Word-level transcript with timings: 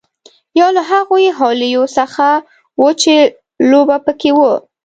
یو 0.59 0.69
له 0.77 0.81
هغو 0.91 1.15
حويليو 1.37 1.83
څخه 1.97 2.27
وه 2.81 2.91
چې 3.01 3.13
لوبه 3.71 3.97
پکې 4.05 4.31
وه. 4.37 4.53